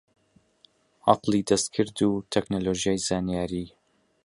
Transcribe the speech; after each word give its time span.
عەقڵی 1.09 1.47
دەستکرد 1.49 1.97
و 2.09 2.11
تەکنۆلۆژیای 2.33 3.03
زانیاری 3.07 3.65